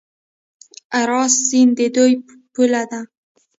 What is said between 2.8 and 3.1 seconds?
ده.